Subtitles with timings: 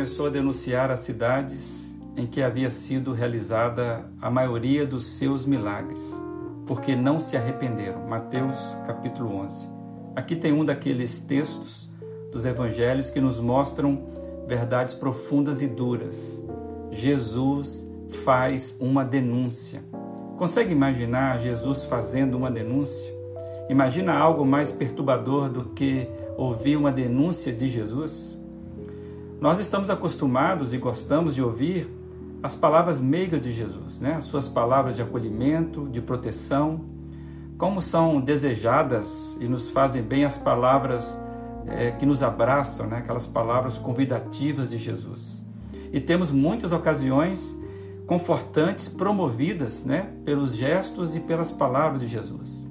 [0.00, 6.00] Começou a denunciar as cidades em que havia sido realizada a maioria dos seus milagres,
[6.66, 8.08] porque não se arrependeram.
[8.08, 9.68] Mateus capítulo 11.
[10.16, 11.86] Aqui tem um daqueles textos
[12.32, 14.06] dos evangelhos que nos mostram
[14.48, 16.42] verdades profundas e duras.
[16.90, 17.86] Jesus
[18.24, 19.82] faz uma denúncia.
[20.38, 23.14] Consegue imaginar Jesus fazendo uma denúncia?
[23.68, 28.39] Imagina algo mais perturbador do que ouvir uma denúncia de Jesus?
[29.40, 31.88] Nós estamos acostumados e gostamos de ouvir
[32.42, 34.16] as palavras meigas de Jesus, né?
[34.16, 36.84] As suas palavras de acolhimento, de proteção,
[37.56, 41.18] como são desejadas e nos fazem bem as palavras
[41.66, 42.98] é, que nos abraçam, né?
[42.98, 45.42] Aquelas palavras convidativas de Jesus.
[45.90, 47.56] E temos muitas ocasiões
[48.06, 50.10] confortantes promovidas, né?
[50.22, 52.68] Pelos gestos e pelas palavras de Jesus.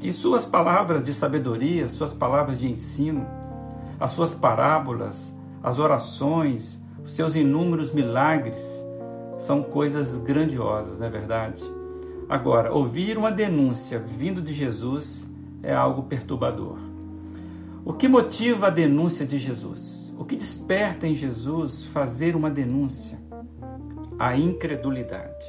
[0.00, 3.26] E suas palavras de sabedoria, suas palavras de ensino,
[3.98, 8.84] as suas parábolas, as orações, os seus inúmeros milagres
[9.38, 11.62] são coisas grandiosas, não é verdade?
[12.28, 15.26] Agora, ouvir uma denúncia vindo de Jesus
[15.62, 16.76] é algo perturbador.
[17.84, 20.12] O que motiva a denúncia de Jesus?
[20.18, 23.18] O que desperta em Jesus fazer uma denúncia?
[24.18, 25.46] A incredulidade.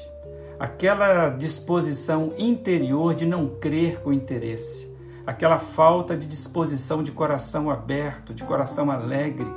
[0.57, 4.89] Aquela disposição interior de não crer com interesse,
[5.25, 9.47] aquela falta de disposição de coração aberto, de coração alegre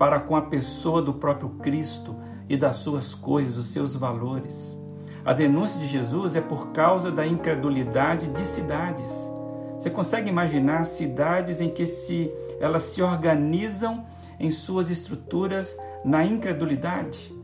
[0.00, 2.16] para com a pessoa do próprio Cristo
[2.48, 4.74] e das suas coisas, dos seus valores.
[5.26, 9.12] A denúncia de Jesus é por causa da incredulidade de cidades.
[9.74, 14.06] Você consegue imaginar cidades em que se elas se organizam
[14.38, 17.36] em suas estruturas na incredulidade?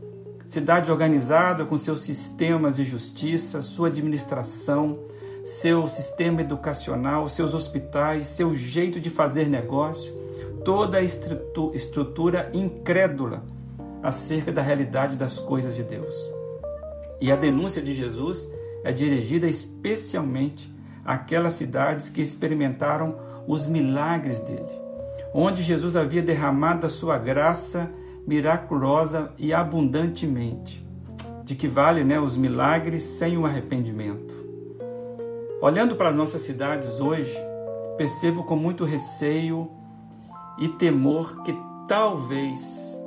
[0.47, 4.97] Cidade organizada com seus sistemas de justiça, sua administração,
[5.45, 10.25] seu sistema educacional, seus hospitais, seu jeito de fazer negócio
[10.67, 13.41] toda a estrutura incrédula
[14.03, 16.13] acerca da realidade das coisas de Deus.
[17.21, 18.51] E a denúncia de Jesus
[18.83, 20.69] é dirigida especialmente
[21.05, 23.17] àquelas cidades que experimentaram
[23.47, 24.67] os milagres dele,
[25.33, 27.89] onde Jesus havia derramado a sua graça
[28.27, 30.85] miraculosa e abundantemente.
[31.45, 34.35] De que vale né, os milagres sem o arrependimento?
[35.61, 37.33] Olhando para nossas cidades hoje,
[37.97, 39.71] percebo com muito receio
[40.57, 41.55] e temor que
[41.87, 43.01] talvez,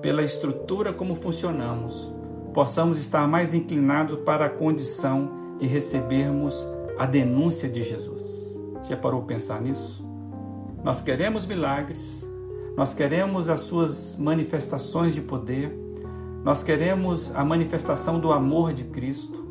[0.00, 2.12] pela estrutura como funcionamos,
[2.52, 6.66] possamos estar mais inclinados para a condição de recebermos
[6.98, 8.58] a denúncia de Jesus.
[8.88, 10.06] Já parou pensar nisso?
[10.82, 12.26] Nós queremos milagres,
[12.76, 15.76] nós queremos as suas manifestações de poder,
[16.44, 19.44] nós queremos a manifestação do amor de Cristo,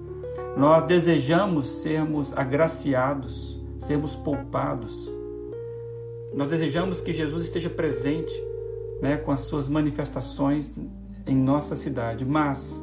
[0.56, 5.12] nós desejamos sermos agraciados, sermos poupados,
[6.36, 8.34] nós desejamos que Jesus esteja presente
[9.02, 10.76] né, com as suas manifestações
[11.26, 12.82] em nossa cidade, mas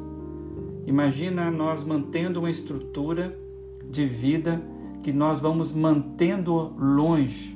[0.87, 3.37] imagina nós mantendo uma estrutura
[3.85, 4.59] de vida
[5.03, 7.55] que nós vamos mantendo longe.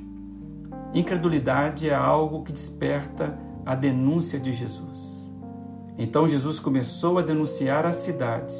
[0.94, 5.34] Incredulidade é algo que desperta a denúncia de Jesus.
[5.98, 8.56] Então Jesus começou a denunciar as cidades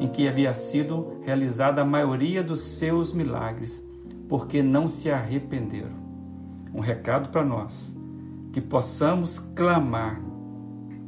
[0.00, 3.84] em que havia sido realizada a maioria dos seus milagres,
[4.26, 6.07] porque não se arrependeram
[6.72, 7.96] um recado para nós,
[8.52, 10.20] que possamos clamar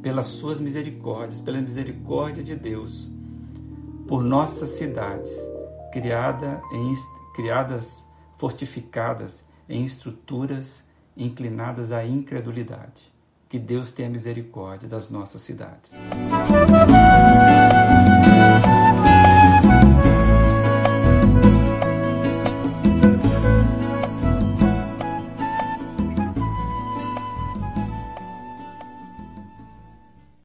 [0.01, 3.11] pelas suas misericórdias, pela misericórdia de Deus,
[4.07, 5.31] por nossas cidades,
[5.91, 6.91] criada em,
[7.33, 8.05] criadas,
[8.37, 10.83] fortificadas em estruturas
[11.15, 13.11] inclinadas à incredulidade.
[13.47, 15.91] Que Deus tenha misericórdia das nossas cidades.